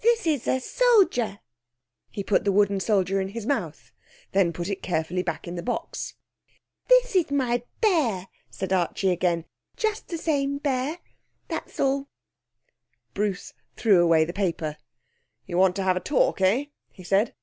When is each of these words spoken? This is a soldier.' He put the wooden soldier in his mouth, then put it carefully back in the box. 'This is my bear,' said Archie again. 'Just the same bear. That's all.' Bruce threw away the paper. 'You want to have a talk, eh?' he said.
This 0.00 0.26
is 0.26 0.48
a 0.48 0.60
soldier.' 0.60 1.40
He 2.10 2.24
put 2.24 2.44
the 2.46 2.52
wooden 2.52 2.80
soldier 2.80 3.20
in 3.20 3.28
his 3.28 3.44
mouth, 3.44 3.92
then 4.32 4.50
put 4.50 4.70
it 4.70 4.82
carefully 4.82 5.22
back 5.22 5.46
in 5.46 5.56
the 5.56 5.62
box. 5.62 6.14
'This 6.88 7.16
is 7.16 7.30
my 7.30 7.62
bear,' 7.82 8.28
said 8.48 8.72
Archie 8.72 9.10
again. 9.10 9.44
'Just 9.76 10.08
the 10.08 10.16
same 10.16 10.56
bear. 10.56 11.00
That's 11.48 11.78
all.' 11.78 12.08
Bruce 13.12 13.52
threw 13.76 14.02
away 14.02 14.24
the 14.24 14.32
paper. 14.32 14.78
'You 15.44 15.58
want 15.58 15.76
to 15.76 15.82
have 15.84 15.98
a 15.98 16.00
talk, 16.00 16.40
eh?' 16.40 16.68
he 16.90 17.04
said. 17.04 17.34